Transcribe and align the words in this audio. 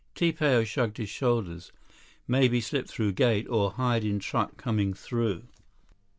Ti 0.15 0.31
Pao 0.31 0.63
shrugged 0.63 0.97
his 0.97 1.11
shoulders. 1.11 1.71
"Maybe 2.27 2.59
slip 2.59 2.87
through 2.87 3.11
gate, 3.11 3.47
or 3.47 3.73
hide 3.73 4.03
in 4.03 4.17
truck 4.17 4.57
coming 4.57 4.95
through." 4.95 5.43